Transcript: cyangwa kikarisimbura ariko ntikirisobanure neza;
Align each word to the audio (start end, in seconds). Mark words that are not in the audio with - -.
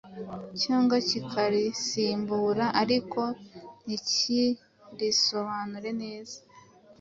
cyangwa 0.61 0.95
kikarisimbura 1.07 2.65
ariko 2.81 3.21
ntikirisobanure 3.83 5.91
neza; 6.01 6.37